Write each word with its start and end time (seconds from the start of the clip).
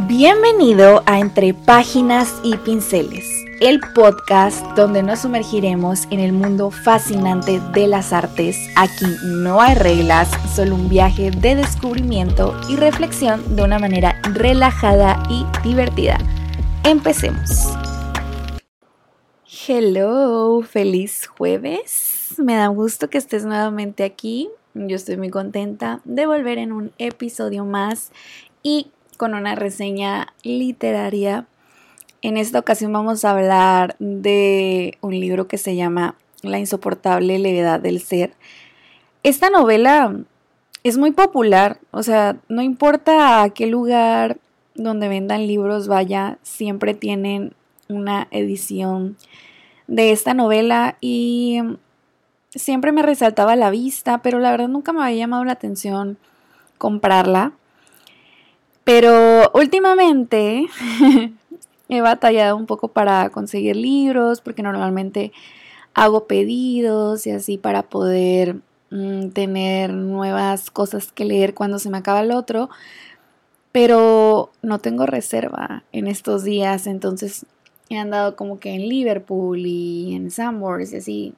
Bienvenido 0.00 1.02
a 1.06 1.20
Entre 1.20 1.54
Páginas 1.54 2.38
y 2.44 2.54
Pinceles, 2.58 3.24
el 3.62 3.80
podcast 3.94 4.62
donde 4.76 5.02
nos 5.02 5.20
sumergiremos 5.20 6.04
en 6.10 6.20
el 6.20 6.34
mundo 6.34 6.70
fascinante 6.70 7.60
de 7.72 7.86
las 7.86 8.12
artes. 8.12 8.58
Aquí 8.76 9.06
no 9.24 9.58
hay 9.58 9.74
reglas, 9.74 10.28
solo 10.54 10.74
un 10.74 10.90
viaje 10.90 11.30
de 11.30 11.54
descubrimiento 11.54 12.54
y 12.68 12.76
reflexión 12.76 13.56
de 13.56 13.62
una 13.62 13.78
manera 13.78 14.20
relajada 14.34 15.22
y 15.30 15.46
divertida. 15.66 16.18
Empecemos. 16.84 17.48
Hello, 19.66 20.60
feliz 20.60 21.26
jueves. 21.26 22.34
Me 22.36 22.54
da 22.54 22.66
gusto 22.66 23.08
que 23.08 23.16
estés 23.16 23.46
nuevamente 23.46 24.04
aquí. 24.04 24.50
Yo 24.74 24.96
estoy 24.96 25.16
muy 25.16 25.30
contenta 25.30 26.02
de 26.04 26.26
volver 26.26 26.58
en 26.58 26.72
un 26.72 26.92
episodio 26.98 27.64
más 27.64 28.12
y 28.62 28.88
con 29.16 29.34
una 29.34 29.54
reseña 29.54 30.32
literaria. 30.42 31.46
En 32.22 32.36
esta 32.36 32.58
ocasión 32.58 32.92
vamos 32.92 33.24
a 33.24 33.30
hablar 33.30 33.96
de 33.98 34.98
un 35.00 35.18
libro 35.18 35.48
que 35.48 35.58
se 35.58 35.76
llama 35.76 36.16
La 36.42 36.58
insoportable 36.58 37.38
levedad 37.38 37.80
del 37.80 38.00
ser. 38.00 38.34
Esta 39.22 39.50
novela 39.50 40.14
es 40.84 40.98
muy 40.98 41.10
popular, 41.10 41.78
o 41.90 42.02
sea, 42.02 42.36
no 42.48 42.62
importa 42.62 43.42
a 43.42 43.50
qué 43.50 43.66
lugar 43.66 44.38
donde 44.74 45.08
vendan 45.08 45.46
libros 45.46 45.88
vaya, 45.88 46.38
siempre 46.42 46.94
tienen 46.94 47.54
una 47.88 48.28
edición 48.30 49.16
de 49.86 50.12
esta 50.12 50.34
novela 50.34 50.96
y 51.00 51.60
siempre 52.54 52.92
me 52.92 53.02
resaltaba 53.02 53.56
la 53.56 53.70
vista, 53.70 54.18
pero 54.18 54.38
la 54.38 54.50
verdad 54.50 54.68
nunca 54.68 54.92
me 54.92 55.02
había 55.02 55.16
llamado 55.16 55.44
la 55.44 55.52
atención 55.52 56.18
comprarla. 56.78 57.52
Pero 58.86 59.50
últimamente 59.52 60.68
he 61.88 62.00
batallado 62.00 62.54
un 62.56 62.66
poco 62.66 62.86
para 62.86 63.30
conseguir 63.30 63.74
libros 63.74 64.40
porque 64.40 64.62
normalmente 64.62 65.32
hago 65.92 66.28
pedidos 66.28 67.26
y 67.26 67.32
así 67.32 67.58
para 67.58 67.82
poder 67.82 68.60
mm, 68.90 69.30
tener 69.30 69.92
nuevas 69.92 70.70
cosas 70.70 71.10
que 71.10 71.24
leer 71.24 71.52
cuando 71.52 71.80
se 71.80 71.90
me 71.90 71.98
acaba 71.98 72.20
el 72.20 72.30
otro. 72.30 72.70
Pero 73.72 74.52
no 74.62 74.78
tengo 74.78 75.04
reserva 75.04 75.82
en 75.90 76.06
estos 76.06 76.44
días, 76.44 76.86
entonces 76.86 77.44
he 77.88 77.98
andado 77.98 78.36
como 78.36 78.60
que 78.60 78.70
en 78.70 78.88
Liverpool 78.88 79.66
y 79.66 80.14
en 80.14 80.30
Sandworth 80.30 80.92
y 80.92 80.96
así. 80.96 81.34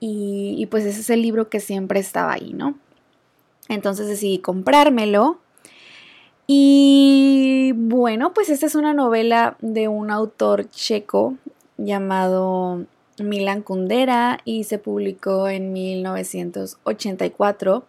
Y 0.00 0.66
pues 0.70 0.86
ese 0.86 1.00
es 1.00 1.10
el 1.10 1.20
libro 1.20 1.50
que 1.50 1.60
siempre 1.60 2.00
estaba 2.00 2.32
ahí, 2.32 2.54
¿no? 2.54 2.74
Entonces 3.68 4.06
decidí 4.06 4.38
comprármelo 4.38 5.40
y 6.50 7.72
bueno, 7.76 8.32
pues 8.32 8.48
esta 8.48 8.64
es 8.64 8.74
una 8.74 8.94
novela 8.94 9.58
de 9.60 9.86
un 9.86 10.10
autor 10.10 10.70
checo 10.70 11.34
llamado 11.76 12.86
Milan 13.18 13.60
Kundera 13.60 14.38
y 14.46 14.64
se 14.64 14.78
publicó 14.78 15.48
en 15.48 15.74
1984. 15.74 17.84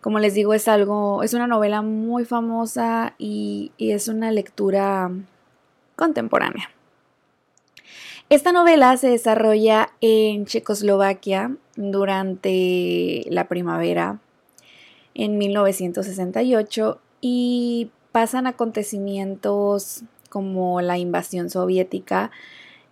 Como 0.00 0.18
les 0.18 0.32
digo, 0.32 0.54
es 0.54 0.66
algo, 0.66 1.22
es 1.22 1.34
una 1.34 1.46
novela 1.46 1.82
muy 1.82 2.24
famosa 2.24 3.14
y, 3.18 3.72
y 3.76 3.90
es 3.90 4.08
una 4.08 4.30
lectura 4.30 5.10
contemporánea. 5.94 6.70
Esta 8.30 8.50
novela 8.50 8.96
se 8.96 9.10
desarrolla 9.10 9.90
en 10.00 10.46
Checoslovaquia 10.46 11.54
durante 11.76 13.26
la 13.28 13.46
primavera 13.46 14.20
en 15.14 15.36
1968 15.36 17.02
y 17.20 17.90
pasan 18.12 18.46
acontecimientos 18.46 20.02
como 20.30 20.80
la 20.80 20.98
invasión 20.98 21.50
soviética 21.50 22.30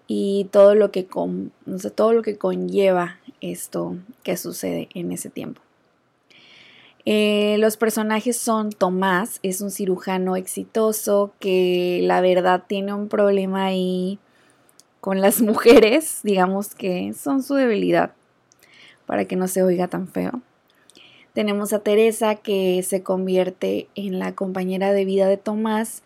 y 0.07 0.49
todo 0.51 0.75
lo 0.75 0.91
que, 0.91 1.07
con, 1.07 1.53
todo 1.95 2.13
lo 2.13 2.23
que 2.23 2.37
conlleva 2.37 3.19
esto 3.41 3.97
que 4.23 4.37
sucede 4.37 4.89
en 4.95 5.13
ese 5.13 5.31
tiempo. 5.31 5.61
Eh, 7.05 7.57
los 7.59 7.77
personajes 7.77 8.37
son 8.37 8.71
Tomás, 8.71 9.39
es 9.45 9.61
un 9.61 9.71
cirujano 9.71 10.35
exitoso 10.35 11.33
que 11.39 12.01
la 12.03 12.21
verdad 12.21 12.65
tiene 12.67 12.95
un 12.95 13.09
problema 13.09 13.67
ahí 13.67 14.19
con 15.01 15.21
las 15.21 15.41
mujeres, 15.43 16.21
digamos 16.25 16.75
que 16.75 17.13
son 17.15 17.43
su 17.45 17.55
debilidad, 17.55 18.13
para 19.07 19.25
que 19.25 19.37
no 19.37 19.47
se 19.47 19.63
oiga 19.63 19.87
tan 19.87 20.09
feo. 20.09 20.43
Tenemos 21.37 21.75
a 21.75 21.81
Teresa 21.81 22.37
que 22.37 22.83
se 22.83 23.03
convierte 23.03 23.89
en 23.95 24.19
la 24.19 24.35
compañera 24.35 24.95
de 24.95 25.05
vida 25.05 25.29
de 25.29 25.37
Tomás 25.37 26.03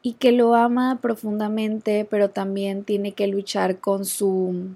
y 0.00 0.14
que 0.14 0.32
lo 0.32 0.54
ama 0.54 0.98
profundamente, 1.02 2.06
pero 2.08 2.30
también 2.30 2.82
tiene 2.82 3.12
que 3.12 3.26
luchar 3.26 3.80
con 3.80 4.06
su 4.06 4.68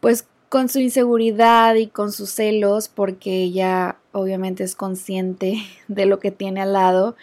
pues 0.00 0.26
con 0.48 0.70
su 0.70 0.80
inseguridad 0.80 1.74
y 1.74 1.88
con 1.88 2.12
sus 2.12 2.30
celos 2.30 2.88
porque 2.88 3.42
ella 3.42 3.96
obviamente 4.12 4.64
es 4.64 4.74
consciente 4.74 5.58
de 5.88 6.06
lo 6.06 6.18
que 6.18 6.30
tiene 6.30 6.62
al 6.62 6.72
lado 6.72 7.14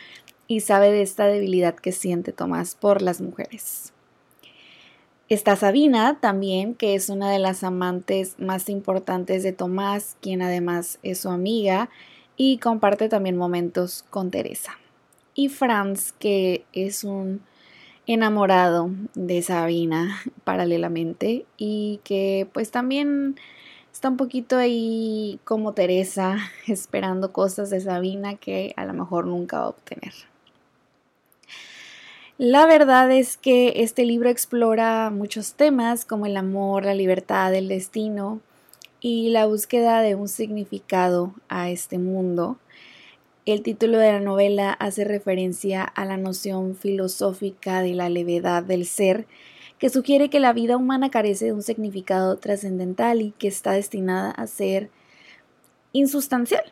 y 0.48 0.60
sabe 0.60 0.92
de 0.92 1.02
esta 1.02 1.26
debilidad 1.26 1.74
que 1.74 1.94
siente 1.94 2.32
Tomás 2.32 2.76
por 2.76 3.02
las 3.02 3.22
mujeres. 3.22 3.93
Está 5.30 5.56
Sabina 5.56 6.20
también, 6.20 6.76
que 6.76 6.96
es 6.96 7.10
una 7.10 7.32
de 7.32 7.40
las 7.40 7.64
amantes 7.64 8.36
más 8.40 8.68
importantes 8.68 9.42
de 9.42 9.54
Tomás, 9.54 10.18
quien 10.22 10.42
además 10.42 11.00
es 11.02 11.20
su 11.20 11.30
amiga 11.30 11.90
y 12.36 12.58
comparte 12.58 13.08
también 13.08 13.38
momentos 13.38 14.04
con 14.10 14.32
Teresa. 14.32 14.78
Y 15.34 15.48
Franz, 15.48 16.12
que 16.12 16.66
es 16.74 17.06
un 17.06 17.42
enamorado 18.06 18.92
de 19.16 19.42
Sabina 19.42 20.22
paralelamente 20.44 21.46
y 21.58 22.02
que 22.04 22.48
pues 22.54 22.70
también 22.70 23.40
está 23.94 24.10
un 24.10 24.18
poquito 24.18 24.58
ahí 24.58 25.40
como 25.46 25.74
Teresa 25.74 26.38
esperando 26.68 27.32
cosas 27.32 27.70
de 27.70 27.80
Sabina 27.80 28.36
que 28.36 28.74
a 28.76 28.86
lo 28.86 28.94
mejor 28.94 29.26
nunca 29.28 29.60
va 29.60 29.66
a 29.66 29.70
obtener. 29.70 30.14
La 32.40 32.66
verdad 32.66 33.12
es 33.12 33.38
que 33.38 33.84
este 33.84 34.06
libro 34.06 34.28
explora 34.28 35.12
muchos 35.12 35.54
temas 35.54 36.04
como 36.04 36.26
el 36.26 36.36
amor, 36.36 36.84
la 36.84 36.96
libertad, 36.96 37.54
el 37.54 37.68
destino 37.68 38.42
y 39.00 39.30
la 39.30 39.46
búsqueda 39.46 40.02
de 40.02 40.16
un 40.16 40.28
significado 40.28 41.36
a 41.48 41.70
este 41.70 42.00
mundo. 42.00 42.58
El 43.46 43.62
título 43.62 44.00
de 44.00 44.14
la 44.14 44.20
novela 44.20 44.72
hace 44.74 45.04
referencia 45.04 45.84
a 45.84 46.06
la 46.06 46.18
noción 46.18 46.76
filosófica 46.76 47.84
de 47.84 47.94
la 47.94 48.10
levedad 48.10 48.64
del 48.64 48.88
ser, 48.88 49.28
que 49.78 49.90
sugiere 49.90 50.32
que 50.32 50.40
la 50.40 50.54
vida 50.54 50.76
humana 50.76 51.12
carece 51.12 51.46
de 51.46 51.54
un 51.54 51.62
significado 51.62 52.38
trascendental 52.38 53.22
y 53.22 53.30
que 53.38 53.48
está 53.48 53.74
destinada 53.74 54.32
a 54.32 54.48
ser 54.48 54.90
insustancial. 55.92 56.64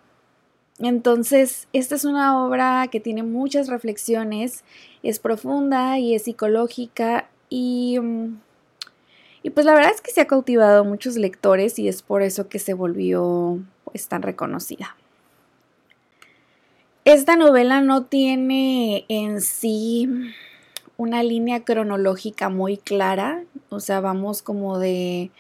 Entonces, 0.84 1.68
esta 1.74 1.96
es 1.96 2.06
una 2.06 2.44
obra 2.44 2.88
que 2.92 3.00
tiene 3.00 3.22
muchas 3.22 3.68
reflexiones, 3.68 4.64
es 5.04 5.20
profunda 5.20 6.00
y 6.00 6.16
es 6.16 6.24
psicológica 6.24 7.30
y, 7.50 8.00
mm, 8.00 8.40
y 9.44 9.50
pues 9.52 9.66
la 9.66 9.74
verdad 9.74 9.92
es 9.94 10.02
que 10.02 10.12
se 10.12 10.22
ha 10.22 10.28
cautivado 10.28 10.82
a 10.82 10.84
muchos 10.84 11.18
lectores 11.18 11.78
y 11.78 11.88
es 11.88 12.02
por 12.02 12.24
eso 12.24 12.50
que 12.50 12.58
se 12.58 12.74
volvió 12.74 13.60
pues 13.86 14.08
tan 14.08 14.24
reconocida. 14.24 14.96
Esta 17.06 17.36
novela 17.36 17.82
no 17.82 18.06
tiene 18.06 19.06
en 19.08 19.42
sí 19.42 20.08
una 20.98 21.24
línea 21.24 21.64
cronológica 21.64 22.50
muy 22.50 22.78
clara, 22.78 23.44
o 23.70 23.80
sea, 23.80 24.02
vamos 24.02 24.44
como 24.44 24.78
de 24.78 25.32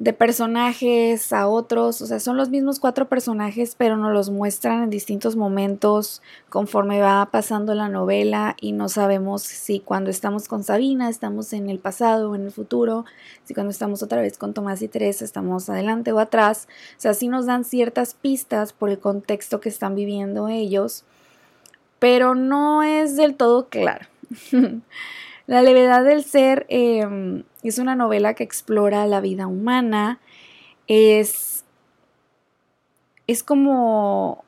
de 0.00 0.14
personajes 0.14 1.30
a 1.30 1.46
otros, 1.46 2.00
o 2.00 2.06
sea, 2.06 2.20
son 2.20 2.38
los 2.38 2.48
mismos 2.48 2.80
cuatro 2.80 3.06
personajes, 3.06 3.74
pero 3.76 3.98
nos 3.98 4.14
los 4.14 4.30
muestran 4.30 4.82
en 4.82 4.88
distintos 4.88 5.36
momentos 5.36 6.22
conforme 6.48 7.02
va 7.02 7.28
pasando 7.30 7.74
la 7.74 7.90
novela 7.90 8.56
y 8.62 8.72
no 8.72 8.88
sabemos 8.88 9.42
si 9.42 9.78
cuando 9.78 10.08
estamos 10.08 10.48
con 10.48 10.64
Sabina 10.64 11.10
estamos 11.10 11.52
en 11.52 11.68
el 11.68 11.78
pasado 11.78 12.30
o 12.30 12.34
en 12.34 12.46
el 12.46 12.50
futuro, 12.50 13.04
si 13.44 13.52
cuando 13.52 13.72
estamos 13.72 14.02
otra 14.02 14.22
vez 14.22 14.38
con 14.38 14.54
Tomás 14.54 14.80
y 14.80 14.88
Teresa 14.88 15.22
estamos 15.22 15.68
adelante 15.68 16.12
o 16.12 16.18
atrás, 16.18 16.66
o 16.96 17.00
sea, 17.00 17.12
sí 17.12 17.28
nos 17.28 17.44
dan 17.44 17.64
ciertas 17.64 18.14
pistas 18.14 18.72
por 18.72 18.88
el 18.88 18.98
contexto 18.98 19.60
que 19.60 19.68
están 19.68 19.94
viviendo 19.94 20.48
ellos, 20.48 21.04
pero 21.98 22.34
no 22.34 22.82
es 22.82 23.16
del 23.16 23.34
todo 23.34 23.68
claro. 23.68 24.06
La 25.46 25.62
levedad 25.62 26.04
del 26.04 26.24
ser 26.24 26.64
em, 26.68 27.42
es 27.68 27.78
una 27.78 27.94
novela 27.94 28.34
que 28.34 28.44
explora 28.44 29.06
la 29.06 29.20
vida 29.20 29.46
humana. 29.46 30.18
Es, 30.86 31.64
es 33.26 33.42
como 33.42 34.44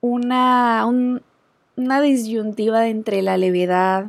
una, 0.00 0.86
una 1.76 2.00
disyuntiva 2.00 2.88
entre 2.88 3.22
la 3.22 3.36
levedad, 3.36 4.06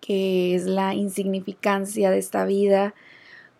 que 0.00 0.54
es 0.54 0.64
la 0.64 0.94
insignificancia 0.94 2.10
de 2.10 2.18
esta 2.18 2.44
vida, 2.44 2.94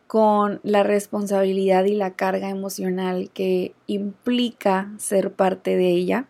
con 0.06 0.60
la 0.62 0.82
responsabilidad 0.82 1.84
y 1.84 1.94
la 1.94 2.14
carga 2.14 2.50
emocional 2.50 3.30
que 3.32 3.74
implica 3.86 4.90
ser 4.98 5.32
parte 5.32 5.76
de 5.76 5.88
ella. 5.88 6.26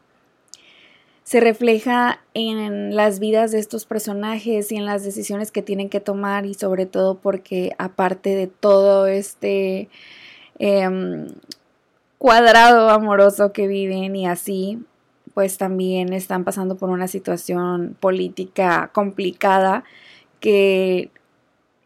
Se 1.24 1.40
refleja 1.40 2.20
en 2.34 2.96
las 2.96 3.20
vidas 3.20 3.52
de 3.52 3.58
estos 3.58 3.86
personajes 3.86 4.72
y 4.72 4.76
en 4.76 4.86
las 4.86 5.04
decisiones 5.04 5.52
que 5.52 5.62
tienen 5.62 5.88
que 5.88 6.00
tomar 6.00 6.46
y 6.46 6.54
sobre 6.54 6.86
todo 6.86 7.16
porque 7.19 7.72
aparte 7.78 8.34
de 8.34 8.48
todo 8.48 9.06
este 9.06 9.88
em, 10.58 11.28
cuadrado 12.19 12.90
amoroso 12.90 13.52
que 13.52 13.69
viven 13.69 14.16
y 14.16 14.26
así, 14.26 14.80
pues 15.34 15.58
también 15.58 16.12
están 16.12 16.44
pasando 16.44 16.76
por 16.76 16.90
una 16.90 17.08
situación 17.08 17.96
política 18.00 18.90
complicada 18.92 19.84
que 20.40 21.10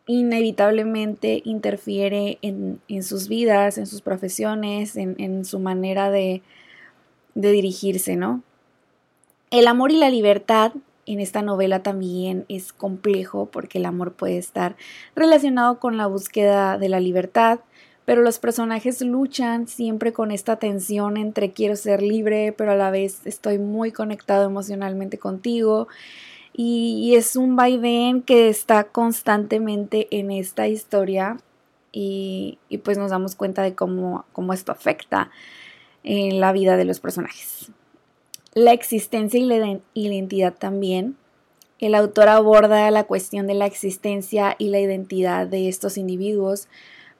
inevitablemente 0.06 1.43
interfiere 1.44 2.38
en, 2.43 2.81
sus 3.03 3.29
vidas, 3.29 3.77
en 3.77 3.87
sus 3.87 4.00
profesiones, 4.00 4.97
en, 4.97 5.44
su 5.44 5.59
manera 5.59 6.11
de, 6.11 6.43
de 7.35 7.53
dirigirse, 7.53 8.17
¿no? 8.17 8.43
El 9.51 9.69
amor 9.69 9.93
y 9.93 9.97
la 9.97 10.11
libertad 10.11 10.73
en 11.07 11.21
esta 11.21 11.41
novela 11.41 11.83
también 11.83 12.45
es 12.49 12.73
complejo 12.73 13.47
porque 13.47 13.79
el 13.79 13.87
amor 13.87 14.13
puede 14.13 14.39
estar 14.39 14.77
relacionado 15.15 15.79
con 15.79 15.97
la 15.97 16.09
búsqueda 16.09 16.79
de 16.79 16.89
la 16.89 16.99
libertad, 16.99 17.61
pero 18.05 18.23
los 18.23 18.41
personajes 18.41 19.01
luchan 19.03 19.69
siempre 19.69 20.13
con 20.13 20.33
esta 20.33 20.57
tensión 20.57 21.17
entre 21.17 21.53
quiero 21.53 21.77
ser 21.77 22.03
libre, 22.03 22.53
pero 22.53 22.73
a 22.73 22.77
la 22.77 22.91
vez 22.91 23.25
estoy 23.25 23.59
muy 23.59 23.93
conectado 23.93 24.47
emocionalmente 24.47 25.19
contigo. 25.19 25.87
Y, 26.53 27.15
es 27.17 27.37
un 27.37 27.55
vaivén 27.55 28.23
que 28.23 28.49
está 28.49 28.85
constantemente 28.85 30.09
en 30.11 30.31
esta 30.31 30.69
historia 30.69 31.37
y, 31.93 32.59
pues 32.83 32.99
nos 32.99 33.11
damos 33.11 33.37
cuenta 33.37 33.63
de 33.63 33.75
cómo, 33.75 34.25
cómo 34.33 34.53
esto 34.55 34.73
afecta 34.73 35.31
en 36.03 36.41
la 36.41 36.53
vida 36.53 36.77
de 36.77 36.87
los 36.87 36.99
personajes. 36.99 37.71
La 38.56 38.73
existencia 38.73 39.38
y 39.38 39.44
la 39.44 39.81
identidad 39.93 40.55
también. 40.55 41.19
El 41.79 41.94
autor 41.94 42.31
aborda 42.31 42.91
la 42.91 43.05
cuestión 43.05 43.47
de 43.47 43.53
la 43.53 43.67
existencia 43.67 44.56
y 44.58 44.70
la 44.70 44.81
identidad 44.81 45.47
de 45.47 45.69
estos 45.69 45.99
individuos 45.99 46.67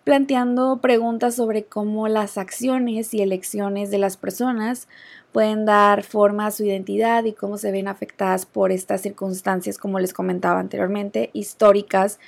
planteando 0.02 0.78
preguntas 0.78 1.34
sobre 1.34 1.64
cómo 1.64 2.08
las 2.08 2.38
acciones 2.38 3.12
y 3.12 3.20
elecciones 3.20 3.90
de 3.90 3.98
las 3.98 4.16
personas 4.16 4.88
pueden 5.30 5.66
dar 5.66 6.04
forma 6.04 6.46
a 6.46 6.50
su 6.52 6.64
identidad 6.64 7.22
y 7.24 7.34
cómo 7.34 7.58
se 7.58 7.70
ven 7.70 7.86
afectadas 7.86 8.46
por 8.46 8.72
estas 8.72 9.02
circunstancias, 9.02 9.76
como 9.76 10.00
les 10.00 10.14
comentaba 10.14 10.58
anteriormente, 10.58 11.28
históricas 11.34 12.18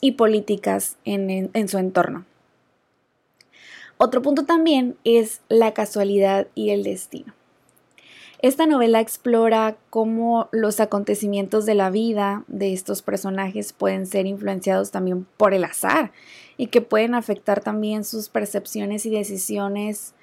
y 0.00 0.12
políticas 0.12 0.98
en, 1.04 1.50
en 1.52 1.68
su 1.68 1.78
entorno. 1.78 2.26
Otro 3.96 4.22
punto 4.22 4.44
también 4.44 4.96
es 5.02 5.40
la 5.48 5.74
casualidad 5.74 6.46
y 6.54 6.70
el 6.70 6.84
destino. 6.84 7.34
Esta 8.42 8.66
novela 8.66 8.98
explora 8.98 9.76
cómo 9.88 10.48
los 10.50 10.80
acontecimientos 10.80 11.64
de 11.64 11.76
la 11.76 11.90
vida 11.90 12.42
de 12.48 12.72
estos 12.72 13.00
personajes 13.00 13.72
pueden 13.72 14.04
ser 14.08 14.26
influenciados 14.26 14.90
también 14.90 15.28
por 15.36 15.54
el 15.54 15.62
azar 15.62 16.10
y 16.56 16.66
que 16.66 16.80
pueden 16.80 17.14
afectar 17.14 17.60
también 17.60 18.02
sus 18.02 18.28
percepciones 18.28 19.06
y 19.06 19.10
decisiones 19.10 20.14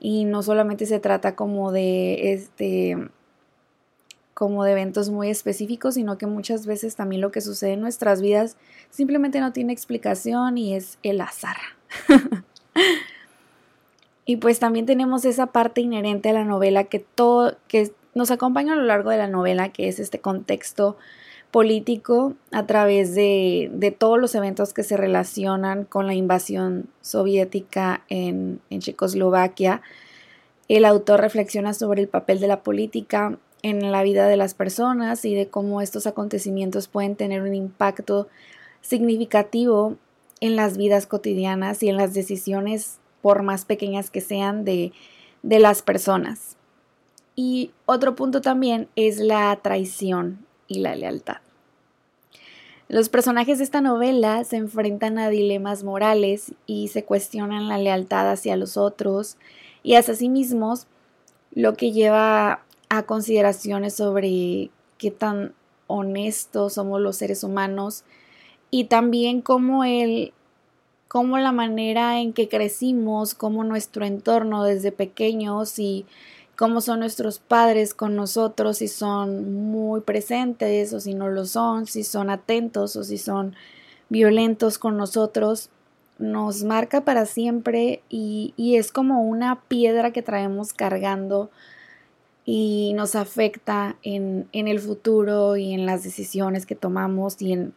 y 0.00 0.24
no 0.24 0.42
solamente 0.42 0.86
se 0.86 0.98
trata 0.98 1.36
como 1.36 1.70
de 1.70 2.32
este 2.32 2.96
como 4.34 4.64
de 4.64 4.72
eventos 4.72 5.10
muy 5.10 5.30
específicos, 5.30 5.94
sino 5.94 6.18
que 6.18 6.26
muchas 6.26 6.66
veces 6.66 6.96
también 6.96 7.20
lo 7.20 7.30
que 7.30 7.40
sucede 7.40 7.74
en 7.74 7.80
nuestras 7.80 8.20
vidas 8.20 8.56
simplemente 8.90 9.38
no 9.38 9.52
tiene 9.52 9.72
explicación 9.72 10.58
y 10.58 10.74
es 10.74 10.98
el 11.04 11.20
azar. 11.20 11.56
Y 14.28 14.36
pues 14.36 14.58
también 14.58 14.84
tenemos 14.84 15.24
esa 15.24 15.46
parte 15.46 15.80
inherente 15.80 16.28
a 16.28 16.34
la 16.34 16.44
novela 16.44 16.84
que 16.84 16.98
todo, 16.98 17.56
que 17.66 17.90
nos 18.14 18.30
acompaña 18.30 18.74
a 18.74 18.76
lo 18.76 18.82
largo 18.82 19.08
de 19.08 19.16
la 19.16 19.26
novela, 19.26 19.70
que 19.70 19.88
es 19.88 19.98
este 19.98 20.18
contexto 20.18 20.98
político 21.50 22.34
a 22.52 22.66
través 22.66 23.14
de, 23.14 23.70
de 23.72 23.90
todos 23.90 24.18
los 24.18 24.34
eventos 24.34 24.74
que 24.74 24.82
se 24.82 24.98
relacionan 24.98 25.84
con 25.84 26.06
la 26.06 26.12
invasión 26.12 26.90
soviética 27.00 28.02
en, 28.10 28.60
en 28.68 28.80
Checoslovaquia. 28.80 29.80
El 30.68 30.84
autor 30.84 31.22
reflexiona 31.22 31.72
sobre 31.72 32.02
el 32.02 32.08
papel 32.08 32.38
de 32.38 32.48
la 32.48 32.62
política 32.62 33.38
en 33.62 33.90
la 33.90 34.02
vida 34.02 34.28
de 34.28 34.36
las 34.36 34.52
personas 34.52 35.24
y 35.24 35.34
de 35.34 35.48
cómo 35.48 35.80
estos 35.80 36.06
acontecimientos 36.06 36.86
pueden 36.86 37.16
tener 37.16 37.40
un 37.40 37.54
impacto 37.54 38.28
significativo 38.82 39.96
en 40.40 40.54
las 40.54 40.76
vidas 40.76 41.06
cotidianas 41.06 41.82
y 41.82 41.88
en 41.88 41.96
las 41.96 42.12
decisiones 42.12 42.97
por 43.22 43.42
más 43.42 43.64
pequeñas 43.64 44.10
que 44.10 44.20
sean, 44.20 44.64
de, 44.64 44.92
de 45.42 45.58
las 45.58 45.82
personas. 45.82 46.56
Y 47.34 47.72
otro 47.86 48.14
punto 48.16 48.40
también 48.40 48.88
es 48.96 49.18
la 49.18 49.56
traición 49.62 50.46
y 50.66 50.80
la 50.80 50.96
lealtad. 50.96 51.38
Los 52.88 53.10
personajes 53.10 53.58
de 53.58 53.64
esta 53.64 53.82
novela 53.82 54.42
se 54.44 54.56
enfrentan 54.56 55.18
a 55.18 55.28
dilemas 55.28 55.84
morales 55.84 56.54
y 56.66 56.88
se 56.88 57.04
cuestionan 57.04 57.68
la 57.68 57.76
lealtad 57.76 58.30
hacia 58.30 58.56
los 58.56 58.78
otros 58.78 59.36
y 59.82 59.94
hacia 59.94 60.14
sí 60.14 60.30
mismos, 60.30 60.86
lo 61.52 61.74
que 61.74 61.92
lleva 61.92 62.64
a 62.88 63.02
consideraciones 63.02 63.94
sobre 63.94 64.70
qué 64.96 65.10
tan 65.10 65.52
honestos 65.86 66.74
somos 66.74 67.00
los 67.00 67.16
seres 67.16 67.44
humanos 67.44 68.04
y 68.70 68.84
también 68.84 69.42
cómo 69.42 69.84
el 69.84 70.32
cómo 71.08 71.38
la 71.38 71.52
manera 71.52 72.20
en 72.20 72.32
que 72.32 72.48
crecimos, 72.48 73.34
cómo 73.34 73.64
nuestro 73.64 74.04
entorno 74.04 74.62
desde 74.62 74.92
pequeños 74.92 75.78
y 75.78 76.04
cómo 76.54 76.80
son 76.80 77.00
nuestros 77.00 77.38
padres 77.38 77.94
con 77.94 78.14
nosotros, 78.14 78.78
si 78.78 78.88
son 78.88 79.70
muy 79.70 80.02
presentes 80.02 80.92
o 80.92 81.00
si 81.00 81.14
no 81.14 81.28
lo 81.28 81.46
son, 81.46 81.86
si 81.86 82.04
son 82.04 82.30
atentos 82.30 82.94
o 82.96 83.04
si 83.04 83.16
son 83.16 83.54
violentos 84.08 84.78
con 84.78 84.96
nosotros, 84.96 85.70
nos 86.18 86.64
marca 86.64 87.04
para 87.04 87.26
siempre 87.26 88.02
y, 88.08 88.52
es 88.76 88.90
como 88.90 89.22
una 89.22 89.60
piedra 89.68 90.12
que 90.12 90.22
traemos 90.22 90.72
cargando 90.72 91.48
y 92.44 92.92
nos 92.94 93.14
afecta 93.14 93.96
en, 94.02 94.48
en 94.52 94.66
el 94.66 94.80
futuro 94.80 95.56
y 95.56 95.74
en 95.74 95.86
las 95.86 96.02
decisiones 96.02 96.66
que 96.66 96.74
tomamos 96.74 97.40
y 97.40 97.52
en 97.52 97.72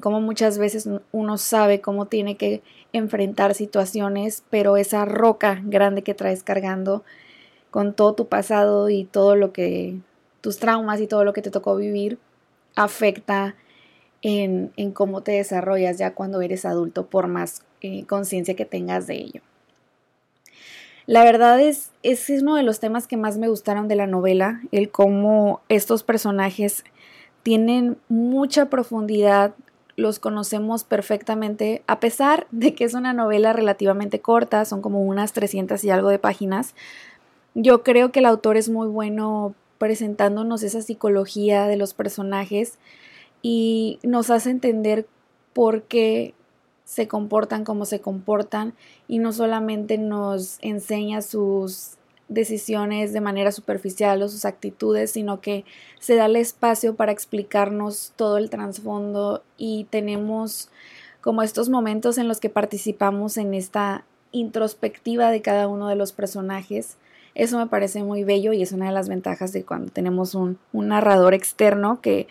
como 0.00 0.20
muchas 0.20 0.58
veces 0.58 0.88
uno 1.12 1.38
sabe 1.38 1.80
cómo 1.80 2.06
tiene 2.06 2.36
que 2.36 2.62
enfrentar 2.92 3.54
situaciones, 3.54 4.42
pero 4.50 4.76
esa 4.76 5.04
roca 5.04 5.60
grande 5.64 6.02
que 6.02 6.14
traes 6.14 6.42
cargando 6.42 7.04
con 7.70 7.94
todo 7.94 8.14
tu 8.14 8.28
pasado 8.28 8.88
y 8.88 9.04
todo 9.04 9.36
lo 9.36 9.52
que 9.52 9.96
tus 10.40 10.58
traumas 10.58 11.00
y 11.00 11.06
todo 11.06 11.24
lo 11.24 11.32
que 11.32 11.42
te 11.42 11.50
tocó 11.50 11.76
vivir 11.76 12.18
afecta 12.74 13.54
en, 14.22 14.72
cómo 14.92 15.22
te 15.22 15.32
desarrollas 15.32 15.98
ya 15.98 16.14
cuando 16.14 16.40
eres 16.40 16.64
adulto, 16.64 17.06
por 17.06 17.28
más 17.28 17.62
eh, 17.80 18.04
conciencia 18.06 18.56
que 18.56 18.64
tengas 18.64 19.06
de 19.06 19.16
ello. 19.16 19.40
La 21.06 21.22
verdad 21.22 21.60
es, 21.60 21.92
ese 22.02 22.34
es 22.34 22.42
uno 22.42 22.56
de 22.56 22.64
los 22.64 22.80
temas 22.80 23.06
que 23.06 23.16
más 23.16 23.38
me 23.38 23.48
gustaron 23.48 23.86
de 23.86 23.94
la 23.94 24.08
novela, 24.08 24.60
el 24.72 24.90
cómo 24.90 25.60
estos 25.68 26.02
personajes 26.02 26.82
tienen 27.44 27.96
mucha 28.08 28.66
profundidad, 28.70 29.54
los 29.96 30.18
conocemos 30.18 30.84
perfectamente, 30.84 31.82
a 31.86 32.00
pesar 32.00 32.46
de 32.50 32.74
que 32.74 32.84
es 32.84 32.94
una 32.94 33.14
novela 33.14 33.52
relativamente 33.52 34.20
corta, 34.20 34.64
son 34.66 34.82
como 34.82 35.02
unas 35.02 35.32
300 35.32 35.82
y 35.84 35.90
algo 35.90 36.10
de 36.10 36.18
páginas. 36.18 36.74
Yo 37.54 37.82
creo 37.82 38.12
que 38.12 38.20
el 38.20 38.26
autor 38.26 38.58
es 38.58 38.68
muy 38.68 38.88
bueno 38.88 39.54
presentándonos 39.78 40.62
esa 40.62 40.82
psicología 40.82 41.66
de 41.66 41.76
los 41.76 41.94
personajes 41.94 42.78
y 43.40 43.98
nos 44.02 44.30
hace 44.30 44.50
entender 44.50 45.06
por 45.54 45.82
qué 45.82 46.34
se 46.84 47.08
comportan 47.08 47.64
como 47.64 47.84
se 47.84 48.00
comportan 48.00 48.74
y 49.08 49.18
no 49.18 49.32
solamente 49.32 49.98
nos 49.98 50.58
enseña 50.60 51.20
sus 51.22 51.96
decisiones 52.28 53.12
de 53.12 53.20
manera 53.20 53.52
superficial 53.52 54.22
o 54.22 54.28
sus 54.28 54.44
actitudes, 54.44 55.12
sino 55.12 55.40
que 55.40 55.64
se 56.00 56.16
da 56.16 56.26
el 56.26 56.36
espacio 56.36 56.96
para 56.96 57.12
explicarnos 57.12 58.12
todo 58.16 58.38
el 58.38 58.50
trasfondo 58.50 59.42
y 59.56 59.84
tenemos 59.90 60.68
como 61.20 61.42
estos 61.42 61.68
momentos 61.68 62.18
en 62.18 62.28
los 62.28 62.40
que 62.40 62.50
participamos 62.50 63.36
en 63.36 63.54
esta 63.54 64.04
introspectiva 64.32 65.30
de 65.30 65.42
cada 65.42 65.68
uno 65.68 65.88
de 65.88 65.96
los 65.96 66.12
personajes. 66.12 66.96
Eso 67.34 67.58
me 67.58 67.66
parece 67.66 68.02
muy 68.02 68.24
bello 68.24 68.52
y 68.52 68.62
es 68.62 68.72
una 68.72 68.86
de 68.86 68.92
las 68.92 69.08
ventajas 69.08 69.52
de 69.52 69.64
cuando 69.64 69.92
tenemos 69.92 70.34
un, 70.34 70.58
narrador 70.72 71.34
externo 71.34 72.00
que, 72.00 72.28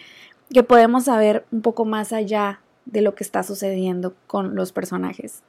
que 0.51 0.63
podemos 0.63 1.05
saber 1.05 1.45
un 1.51 1.61
poco 1.61 1.85
más 1.85 2.11
allá 2.11 2.61
de 2.85 3.01
lo 3.01 3.15
que 3.15 3.23
está 3.23 3.43
sucediendo 3.43 4.13
con 4.27 4.55
los 4.55 4.71
personajes. 4.71 5.41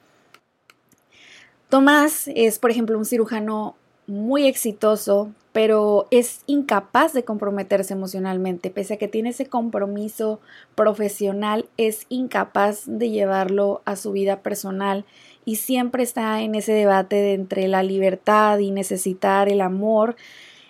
Tomás 1.68 2.28
es, 2.34 2.58
por 2.58 2.70
ejemplo, 2.70 2.96
un 2.96 3.04
cirujano 3.04 3.76
muy 4.06 4.46
exitoso, 4.46 5.32
pero 5.52 6.06
es 6.10 6.42
incapaz 6.46 7.12
de 7.12 7.24
comprometerse 7.24 7.94
emocionalmente. 7.94 8.70
Pese 8.70 8.94
a 8.94 8.96
que 8.98 9.08
tiene 9.08 9.30
ese 9.30 9.46
compromiso 9.46 10.40
profesional, 10.74 11.68
es 11.76 12.06
incapaz 12.08 12.82
de 12.86 13.10
llevarlo 13.10 13.82
a 13.84 13.96
su 13.96 14.12
vida 14.12 14.40
personal 14.42 15.04
y 15.44 15.56
siempre 15.56 16.02
está 16.02 16.42
en 16.42 16.54
ese 16.54 16.72
debate 16.72 17.32
entre 17.32 17.68
la 17.68 17.82
libertad 17.82 18.58
y 18.58 18.70
necesitar 18.70 19.48
el 19.48 19.60
amor 19.60 20.16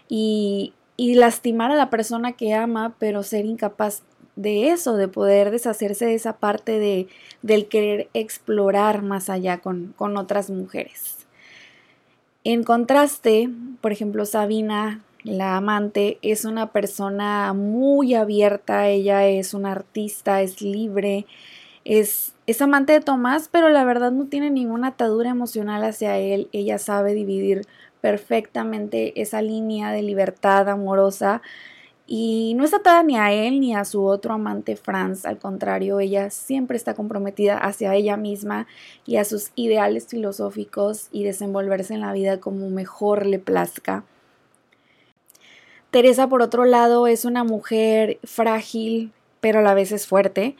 y, 0.08 0.72
y 0.96 1.14
lastimar 1.14 1.72
a 1.72 1.76
la 1.76 1.90
persona 1.90 2.32
que 2.32 2.54
ama, 2.54 2.94
pero 2.98 3.22
ser 3.22 3.44
incapaz 3.44 4.02
de 4.36 4.68
eso, 4.68 4.96
de 4.96 5.08
poder 5.08 5.50
deshacerse 5.50 6.04
de 6.04 6.14
esa 6.14 6.34
parte 6.34 6.78
de, 6.78 7.08
del 7.42 7.66
querer 7.66 8.08
explorar 8.14 9.02
más 9.02 9.30
allá 9.30 9.58
con, 9.58 9.94
con 9.96 10.16
otras 10.16 10.50
mujeres. 10.50 11.15
En 12.48 12.62
contraste, 12.62 13.50
por 13.80 13.90
ejemplo, 13.90 14.24
Sabina, 14.24 15.02
la 15.24 15.56
amante, 15.56 16.20
es 16.22 16.44
una 16.44 16.70
persona 16.70 17.52
muy 17.54 18.14
abierta, 18.14 18.86
ella 18.86 19.26
es 19.26 19.52
una 19.52 19.72
artista, 19.72 20.40
es 20.42 20.62
libre, 20.62 21.26
es, 21.84 22.36
es 22.46 22.62
amante 22.62 22.92
de 22.92 23.00
Tomás, 23.00 23.48
pero 23.50 23.68
la 23.68 23.82
verdad 23.82 24.12
no 24.12 24.26
tiene 24.26 24.50
ninguna 24.52 24.90
atadura 24.90 25.30
emocional 25.30 25.82
hacia 25.82 26.18
él, 26.18 26.48
ella 26.52 26.78
sabe 26.78 27.14
dividir 27.14 27.62
perfectamente 28.00 29.20
esa 29.20 29.42
línea 29.42 29.90
de 29.90 30.02
libertad 30.02 30.68
amorosa 30.68 31.42
y 32.06 32.54
no 32.54 32.64
está 32.64 32.76
atada 32.76 33.02
ni 33.02 33.16
a 33.16 33.32
él 33.32 33.58
ni 33.58 33.74
a 33.74 33.84
su 33.84 34.04
otro 34.04 34.34
amante 34.34 34.76
Franz, 34.76 35.26
al 35.26 35.38
contrario, 35.38 35.98
ella 35.98 36.30
siempre 36.30 36.76
está 36.76 36.94
comprometida 36.94 37.58
hacia 37.58 37.94
ella 37.94 38.16
misma 38.16 38.68
y 39.04 39.16
a 39.16 39.24
sus 39.24 39.50
ideales 39.56 40.06
filosóficos 40.06 41.08
y 41.10 41.24
desenvolverse 41.24 41.94
en 41.94 42.00
la 42.00 42.12
vida 42.12 42.38
como 42.38 42.70
mejor 42.70 43.26
le 43.26 43.40
plazca. 43.40 44.04
Teresa, 45.90 46.28
por 46.28 46.42
otro 46.42 46.64
lado, 46.64 47.06
es 47.08 47.24
una 47.24 47.42
mujer 47.42 48.18
frágil, 48.22 49.12
pero 49.40 49.58
a 49.60 49.62
la 49.62 49.74
vez 49.74 49.90
es 49.90 50.06
fuerte. 50.06 50.56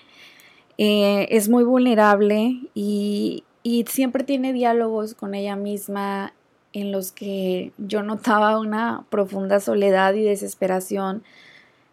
Eh, 0.78 1.28
es 1.30 1.48
muy 1.48 1.62
vulnerable 1.62 2.58
y, 2.74 3.44
y 3.62 3.84
siempre 3.88 4.24
tiene 4.24 4.52
diálogos 4.52 5.14
con 5.14 5.34
ella 5.34 5.54
misma 5.54 6.32
en 6.80 6.92
los 6.92 7.10
que 7.10 7.72
yo 7.78 8.02
notaba 8.02 8.60
una 8.60 9.04
profunda 9.08 9.60
soledad 9.60 10.12
y 10.12 10.22
desesperación 10.22 11.22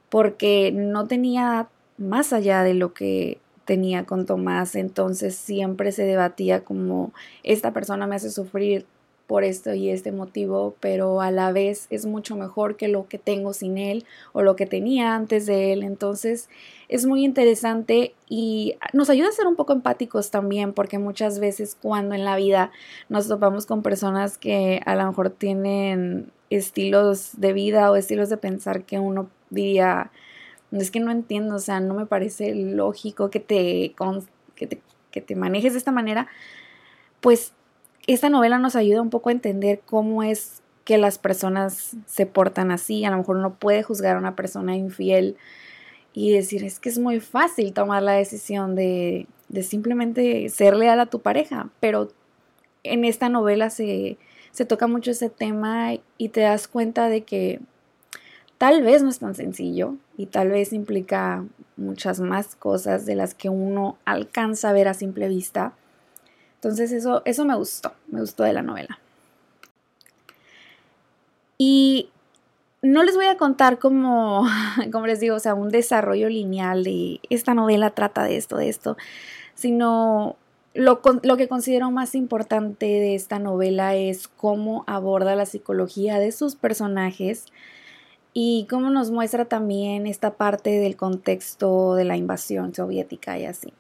porque 0.10 0.74
no 0.74 1.08
tenía 1.08 1.70
más 1.98 2.34
allá 2.34 2.64
de 2.64 2.74
lo 2.74 2.94
que 2.94 3.40
tenía 3.64 4.04
con 4.04 4.26
Tomás, 4.26 4.76
entonces 4.76 5.36
siempre 5.36 5.94
se 5.94 6.04
debatía 6.04 6.66
como 6.66 7.14
esta 7.44 7.72
persona 7.72 8.08
me 8.08 8.18
hace 8.18 8.30
sufrir 8.30 8.86
por 9.28 9.44
esto 9.44 9.74
y 9.74 9.90
este 9.90 10.12
motivo, 10.12 10.76
pero 10.80 11.22
a 11.22 11.32
la 11.32 11.52
vez 11.52 11.88
es 11.90 12.06
mucho 12.06 12.36
mejor 12.36 12.76
que 12.76 12.88
lo 12.88 13.08
que 13.08 13.18
tengo 13.18 13.54
sin 13.54 13.78
él 13.78 14.06
o 14.34 14.42
lo 14.42 14.56
que 14.56 14.66
tenía 14.66 15.16
antes 15.16 15.46
de 15.46 15.72
él. 15.72 15.84
Entonces 15.84 16.50
es 16.90 17.06
muy 17.06 17.24
interesante 17.24 18.14
y 18.28 18.76
nos 18.92 19.10
ayuda 19.10 19.30
a 19.30 19.32
ser 19.32 19.48
un 19.48 19.56
poco 19.56 19.74
empáticos 19.74 20.30
también, 20.30 20.74
porque 20.74 21.00
muchas 21.00 21.40
veces 21.40 21.78
cuando 21.82 22.16
en 22.16 22.26
la 22.26 22.36
vida 22.36 22.72
nos 23.10 23.28
topamos 23.28 23.66
con 23.66 23.82
personas 23.82 24.38
que 24.38 24.82
a 24.86 24.96
lo 24.96 25.08
mejor 25.08 25.30
tienen 25.30 26.32
estilos 26.50 27.32
de 27.38 27.54
vida 27.54 27.90
o 27.92 27.96
estilos 27.96 28.30
de 28.30 28.38
pensar 28.38 28.84
que 28.84 29.00
uno 29.00 29.30
diría, 29.50 30.12
es 30.72 30.92
que 30.92 31.00
no 31.00 31.12
entiendo, 31.12 31.56
o 31.56 31.60
sea, 31.60 31.80
no 31.80 31.94
me 31.94 32.06
parece 32.06 32.54
lógico 32.54 33.30
que 33.30 33.40
te, 33.40 33.96
que 34.56 34.68
te, 34.68 34.82
que 35.12 35.22
te 35.22 35.36
manejes 35.36 35.74
de 35.74 35.80
esta 35.80 35.92
manera, 35.92 36.28
pues 37.22 37.54
esta 38.08 38.30
novela 38.30 38.58
nos 38.58 38.76
ayuda 38.76 39.02
un 39.02 39.10
poco 39.10 39.30
a 39.30 39.34
entender 39.34 39.82
cómo 39.86 40.24
es 40.24 40.62
que 40.84 40.98
las 40.98 41.18
personas 41.18 41.96
se 42.06 42.26
portan 42.26 42.72
así. 42.72 43.06
A 43.06 43.12
lo 43.12 43.18
mejor 43.18 43.38
uno 43.38 43.56
puede 43.56 43.84
juzgar 43.84 44.16
a 44.16 44.20
una 44.20 44.36
persona 44.36 44.76
infiel 44.76 45.38
y 46.14 46.32
decir, 46.32 46.64
es 46.64 46.80
que 46.80 46.90
es 46.90 47.00
muy 47.00 47.20
fácil 47.20 47.74
tomar 47.74 48.04
la 48.04 48.14
decisión 48.14 48.76
de, 48.76 49.28
de 49.50 49.64
simplemente 49.64 50.50
ser 50.50 50.76
leal 50.76 51.00
a 51.00 51.06
tu 51.06 51.22
pareja, 51.22 51.70
pero 51.80 52.10
en 52.84 53.06
esta 53.06 53.30
novela 53.30 53.70
se, 53.70 54.18
se 54.52 54.66
toca 54.66 54.88
mucho 54.88 55.12
ese 55.12 55.30
tema 55.30 55.94
y 56.18 56.30
te 56.30 56.42
das 56.42 56.68
cuenta 56.68 57.08
de 57.08 57.24
que 57.24 57.62
tal 58.58 58.84
vez 58.84 59.02
no 59.02 59.10
es 59.10 59.20
tan 59.20 59.34
sencillo 59.34 59.96
y 60.18 60.28
tal 60.28 60.50
vez 60.50 60.74
implica 60.74 61.46
muchas 61.78 62.20
más 62.20 62.56
cosas 62.56 63.06
de 63.06 63.16
las 63.16 63.34
que 63.34 63.50
uno 63.50 63.98
alcanza 64.06 64.70
a 64.70 64.74
ver 64.74 64.88
a 64.88 64.94
simple 64.94 65.30
vista 65.30 65.74
entonces 66.64 66.94
eso, 66.94 67.22
eso 67.26 67.44
me 67.44 67.56
gustó, 67.56 67.92
me 68.08 68.22
gustó 68.22 68.44
de 68.44 68.54
la 68.54 68.62
novela. 68.62 68.98
Y 71.58 72.10
no 72.82 73.04
les 73.04 73.16
voy 73.16 73.26
a 73.26 73.36
contar 73.36 73.80
como, 73.80 74.48
como 74.94 75.06
les 75.06 75.20
digo, 75.20 75.36
o 75.36 75.40
sea, 75.40 75.56
un 75.56 75.68
desarrollo 75.68 76.30
lineal 76.30 76.86
de 76.86 77.20
esta 77.30 77.54
novela 77.54 77.90
trata 77.90 78.24
de 78.24 78.38
esto, 78.38 78.56
de 78.56 78.70
esto, 78.70 78.96
sino 79.56 80.38
lo, 80.74 81.02
lo, 81.22 81.36
que 81.36 81.50
considero 81.50 81.92
más 81.92 82.16
importante 82.16 82.86
de 82.86 83.14
esta 83.14 83.40
novela 83.40 83.96
es 83.96 84.30
cómo 84.30 84.86
aborda 84.88 85.36
la 85.36 85.46
psicología 85.46 86.18
de 86.18 86.32
sus 86.32 86.56
personajes 86.56 87.48
y 88.32 88.68
cómo 88.70 88.90
nos 88.90 89.12
muestra 89.12 89.44
también 89.46 90.08
esta 90.08 90.36
parte 90.36 90.70
del 90.70 90.96
contexto 90.96 91.96
de 91.96 92.06
la 92.06 92.16
invasión 92.16 92.74
soviética 92.74 93.38
y 93.38 93.46
así. 93.48 93.74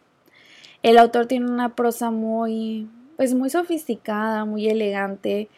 El 0.83 0.97
autor 0.97 1.27
tiene 1.27 1.49
una 1.49 1.75
prosa 1.75 2.11
muy, 2.11 2.89
pues 3.15 3.33
muy 3.33 3.49
sofisticada, 3.49 4.43
muy 4.43 4.67
elegante, 4.67 5.49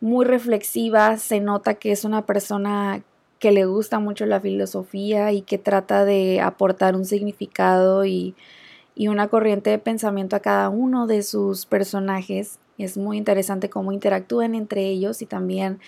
muy 0.00 0.26
reflexiva. 0.26 1.18
Se 1.18 1.40
nota 1.40 1.74
que 1.74 1.92
es 1.92 2.04
una 2.04 2.26
persona 2.26 3.04
que 3.38 3.52
le 3.52 3.64
gusta 3.64 4.00
mucho 4.00 4.26
la 4.26 4.40
filosofía 4.40 5.30
y 5.30 5.42
que 5.42 5.58
trata 5.58 6.04
de 6.04 6.40
aportar 6.40 6.96
un 6.96 7.04
significado 7.04 8.04
y, 8.04 8.34
y 8.96 9.06
una 9.06 9.28
corriente 9.28 9.70
de 9.70 9.78
pensamiento 9.78 10.34
a 10.34 10.40
cada 10.40 10.68
uno 10.68 11.06
de 11.06 11.22
sus 11.22 11.64
personajes. 11.64 12.58
Es 12.76 12.96
muy 12.96 13.18
interesante 13.18 13.70
cómo 13.70 13.92
interactúan 13.92 14.56
entre 14.56 14.86
ellos 14.86 15.22
y 15.22 15.26
también 15.26 15.78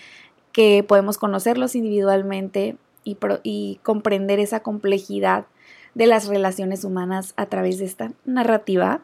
que 0.53 0.85
podemos 0.87 1.17
conocerlos 1.17 1.75
individualmente 1.75 2.77
y, 3.03 3.17
y 3.43 3.79
comprender 3.83 4.39
esa 4.39 4.61
complejidad 4.61 5.45
de 5.95 6.07
las 6.07 6.27
relaciones 6.27 6.83
humanas 6.83 7.33
a 7.37 7.47
través 7.47 7.79
de 7.79 7.85
esta 7.85 8.11
narrativa. 8.25 9.01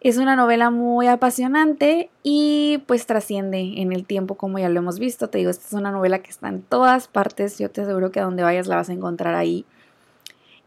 Es 0.00 0.16
una 0.16 0.36
novela 0.36 0.70
muy 0.70 1.08
apasionante 1.08 2.08
y 2.22 2.82
pues 2.86 3.06
trasciende 3.06 3.58
en 3.80 3.92
el 3.92 4.06
tiempo 4.06 4.36
como 4.36 4.58
ya 4.58 4.68
lo 4.68 4.78
hemos 4.78 5.00
visto. 5.00 5.28
Te 5.28 5.38
digo, 5.38 5.50
esta 5.50 5.66
es 5.66 5.72
una 5.72 5.90
novela 5.90 6.20
que 6.20 6.30
está 6.30 6.48
en 6.48 6.62
todas 6.62 7.08
partes. 7.08 7.58
Yo 7.58 7.70
te 7.70 7.80
aseguro 7.80 8.12
que 8.12 8.20
a 8.20 8.24
donde 8.24 8.44
vayas 8.44 8.68
la 8.68 8.76
vas 8.76 8.88
a 8.90 8.92
encontrar 8.92 9.34
ahí. 9.34 9.64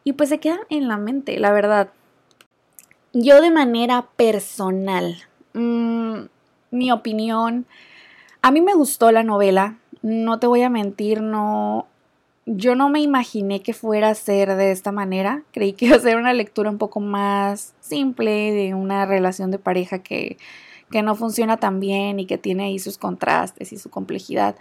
Y 0.04 0.14
pues 0.14 0.30
se 0.30 0.40
queda 0.40 0.60
en 0.70 0.88
la 0.88 0.98
mente, 0.98 1.40
la 1.40 1.54
verdad. 1.54 1.90
Yo 3.14 3.42
de 3.42 3.52
manera 3.52 4.08
personal, 4.18 5.16
mm, 5.54 6.20
mi 6.72 6.92
opinión, 6.92 7.66
a 8.42 8.52
mí 8.52 8.62
me 8.62 8.74
gustó 8.74 9.12
la 9.12 9.24
novela. 9.24 9.78
No 10.02 10.40
te 10.40 10.48
voy 10.48 10.64
a 10.64 10.70
mentir, 10.70 11.22
no 11.22 11.88
yo 12.58 12.76
no 12.76 12.90
me 12.90 13.02
imaginé 13.02 13.62
que 13.62 13.74
fuera 13.74 14.10
a 14.10 14.16
ser 14.16 14.56
de 14.56 14.72
esta 14.72 14.92
manera. 14.92 15.44
Creí 15.52 15.74
que 15.74 15.86
iba 15.86 15.96
a 15.96 16.00
ser 16.00 16.18
una 16.18 16.34
lectura 16.34 16.70
un 16.70 16.78
poco 16.78 17.00
más 17.00 17.74
simple 17.80 18.52
de 18.52 18.74
una 18.74 19.06
relación 19.06 19.52
de 19.52 19.60
pareja 19.60 20.00
que, 20.00 20.38
que 20.90 21.02
no 21.02 21.16
funciona 21.16 21.58
tan 21.58 21.80
bien 21.80 22.20
y 22.20 22.26
que 22.26 22.38
tiene 22.38 22.66
ahí 22.66 22.80
sus 22.80 22.98
contrastes 22.98 23.72
y 23.74 23.78
su 23.78 23.90
complejidad. 23.90 24.56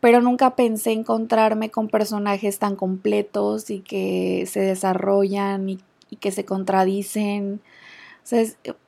Pero 0.00 0.20
nunca 0.20 0.54
pensé 0.54 0.92
encontrarme 0.92 1.70
con 1.70 1.88
personajes 1.88 2.58
tan 2.58 2.76
completos 2.76 3.70
y 3.70 3.80
que 3.80 4.44
se 4.46 4.60
desarrollan 4.60 5.68
y, 5.68 5.78
y 6.10 6.16
que 6.16 6.30
se 6.30 6.44
contradicen 6.44 7.60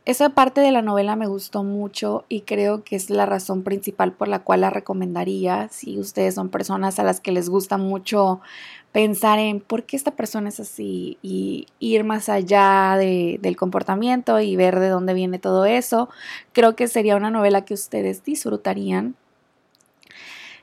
esa 0.04 0.28
parte 0.30 0.60
de 0.60 0.70
la 0.70 0.82
novela 0.82 1.16
me 1.16 1.26
gustó 1.26 1.62
mucho 1.62 2.24
y 2.28 2.42
creo 2.42 2.84
que 2.84 2.96
es 2.96 3.10
la 3.10 3.26
razón 3.26 3.62
principal 3.62 4.12
por 4.12 4.28
la 4.28 4.40
cual 4.40 4.62
la 4.62 4.70
recomendaría 4.70 5.68
si 5.70 5.98
ustedes 5.98 6.34
son 6.34 6.50
personas 6.50 6.98
a 6.98 7.04
las 7.04 7.20
que 7.20 7.32
les 7.32 7.48
gusta 7.48 7.78
mucho 7.78 8.40
pensar 8.92 9.38
en 9.38 9.60
por 9.60 9.84
qué 9.84 9.96
esta 9.96 10.10
persona 10.10 10.48
es 10.48 10.60
así 10.60 11.16
y 11.22 11.66
ir 11.78 12.04
más 12.04 12.28
allá 12.28 12.96
del 12.98 13.56
comportamiento 13.56 14.40
y 14.40 14.56
ver 14.56 14.78
de 14.80 14.88
dónde 14.88 15.14
viene 15.14 15.38
todo 15.38 15.64
eso. 15.64 16.08
Creo 16.52 16.76
que 16.76 16.88
sería 16.88 17.16
una 17.16 17.30
novela 17.30 17.64
que 17.64 17.74
ustedes 17.74 18.24
disfrutarían. 18.24 19.14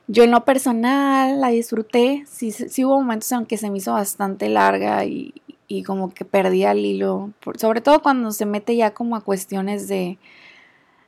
Yo 0.06 0.24
en 0.24 0.30
lo 0.30 0.44
personal 0.44 1.40
la 1.40 1.48
disfruté, 1.48 2.24
sí, 2.26 2.50
sí 2.52 2.84
hubo 2.84 2.98
momentos 2.98 3.30
en 3.32 3.44
que 3.44 3.58
se 3.58 3.70
me 3.70 3.78
hizo 3.78 3.92
bastante 3.92 4.48
larga 4.48 5.04
y, 5.04 5.34
y 5.68 5.82
como 5.82 6.12
que 6.12 6.24
perdía 6.24 6.72
el 6.72 6.84
hilo, 6.84 7.30
sobre 7.56 7.82
todo 7.82 8.02
cuando 8.02 8.32
se 8.32 8.46
mete 8.46 8.74
ya 8.74 8.94
como 8.94 9.14
a 9.14 9.20
cuestiones 9.20 9.86
de, 9.86 10.18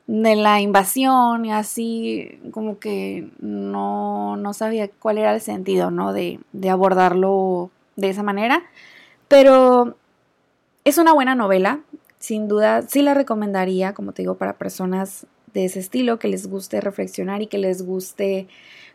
de 0.07 0.37
la 0.37 0.61
invasión 0.61 1.47
y 1.47 1.52
así, 1.52 2.38
como 2.52 2.79
que 2.79 3.31
no, 3.40 4.37
no 4.37 4.52
sabía 4.52 4.88
cuál 4.90 5.17
era 5.17 5.35
el 5.35 5.40
sentido, 5.40 5.90
¿no? 5.90 6.12
De, 6.12 6.40
de 6.52 6.69
abordarlo 6.69 7.71
de 7.97 8.11
esa 8.11 8.23
manera, 8.23 8.62
pero 9.29 9.97
es 10.85 10.99
una 10.99 11.14
buena 11.14 11.35
novela, 11.35 11.81
sin 12.19 12.47
duda, 12.47 12.83
sí 12.83 13.00
la 13.00 13.14
recomendaría, 13.14 13.95
como 13.95 14.12
te 14.12 14.23
digo, 14.23 14.35
para 14.35 14.59
personas 14.59 15.26
de 15.55 15.64
ese 15.64 15.81
estilo, 15.81 16.19
que 16.19 16.29
les 16.29 16.49
guste 16.49 16.83
reflexionar 16.83 17.40
y 17.40 17.47
que 17.47 17.59
les 17.59 17.83
guste 17.83 18.47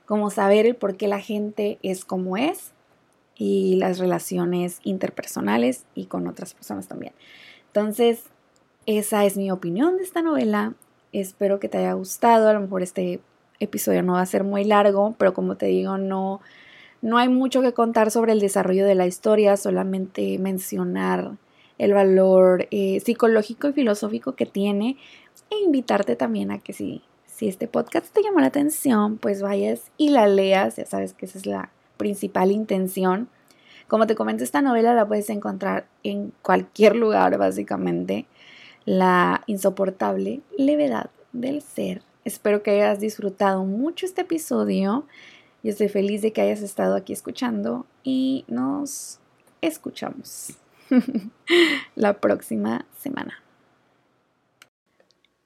como 0.05 0.29
saber 0.29 0.67
el 0.67 0.75
por 0.75 0.95
qué 0.95 1.07
la 1.07 1.19
gente 1.19 1.79
es 1.81 2.05
como 2.05 2.37
es 2.37 2.74
y 3.37 3.75
las 3.75 3.99
relaciones 3.99 4.79
interpersonales 4.83 5.85
y 5.93 6.05
con 6.05 6.27
otras 6.27 6.53
personas 6.53 6.87
también. 6.87 7.13
Entonces, 7.67 8.23
esa 8.85 9.25
es 9.25 9.37
mi 9.37 9.51
opinión 9.51 9.97
de 9.97 10.03
esta 10.03 10.21
novela. 10.21 10.73
Espero 11.11 11.59
que 11.59 11.69
te 11.69 11.79
haya 11.79 11.93
gustado. 11.93 12.49
A 12.49 12.53
lo 12.53 12.61
mejor 12.61 12.81
este 12.81 13.19
episodio 13.59 14.03
no 14.03 14.13
va 14.13 14.21
a 14.21 14.25
ser 14.25 14.43
muy 14.43 14.63
largo, 14.63 15.15
pero 15.17 15.33
como 15.33 15.55
te 15.57 15.67
digo, 15.67 15.97
no, 15.97 16.41
No 17.01 17.17
hay 17.17 17.29
mucho 17.29 17.61
que 17.61 17.73
contar 17.73 18.11
sobre 18.11 18.31
el 18.31 18.39
desarrollo 18.39 18.85
de 18.85 18.95
la 18.95 19.05
historia, 19.05 19.57
solamente 19.57 20.39
mencionar 20.39 21.37
el 21.77 21.93
valor 21.93 22.67
eh, 22.71 22.99
psicológico 23.01 23.67
y 23.67 23.73
filosófico 23.73 24.35
que 24.35 24.45
tiene 24.45 24.97
e 25.49 25.57
invitarte 25.63 26.15
también 26.15 26.51
a 26.51 26.59
que 26.59 26.73
si, 26.73 27.03
si 27.25 27.47
este 27.47 27.67
podcast 27.67 28.13
te 28.13 28.23
llamó 28.23 28.39
la 28.39 28.47
atención, 28.47 29.17
pues 29.17 29.41
vayas 29.41 29.91
y 29.97 30.09
la 30.09 30.27
leas, 30.27 30.77
ya 30.77 30.85
sabes 30.85 31.13
que 31.13 31.25
esa 31.25 31.37
es 31.37 31.45
la 31.45 31.69
principal 31.97 32.51
intención. 32.51 33.29
Como 33.87 34.07
te 34.07 34.15
comento, 34.15 34.43
esta 34.43 34.61
novela 34.61 34.93
la 34.93 35.07
puedes 35.07 35.29
encontrar 35.29 35.87
en 36.03 36.33
cualquier 36.41 36.95
lugar, 36.95 37.37
básicamente. 37.37 38.25
La 38.85 39.43
insoportable 39.47 40.41
levedad 40.57 41.09
del 41.33 41.61
ser. 41.61 42.01
Espero 42.23 42.63
que 42.63 42.71
hayas 42.71 42.99
disfrutado 42.99 43.63
mucho 43.63 44.05
este 44.05 44.21
episodio. 44.21 45.05
Yo 45.63 45.71
estoy 45.71 45.89
feliz 45.89 46.21
de 46.21 46.33
que 46.33 46.41
hayas 46.41 46.61
estado 46.61 46.95
aquí 46.95 47.13
escuchando 47.13 47.85
y 48.03 48.45
nos 48.47 49.19
escuchamos 49.61 50.53
la 51.95 52.19
próxima 52.19 52.85
semana. 52.99 53.44